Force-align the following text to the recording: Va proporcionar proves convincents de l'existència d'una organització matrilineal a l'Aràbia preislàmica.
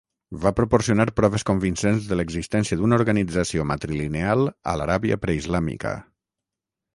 Va 0.43 0.51
proporcionar 0.59 1.03
proves 1.19 1.43
convincents 1.49 2.07
de 2.11 2.17
l'existència 2.17 2.77
d'una 2.79 2.99
organització 3.01 3.67
matrilineal 3.73 4.43
a 4.73 4.75
l'Aràbia 4.81 5.21
preislàmica. 5.27 5.95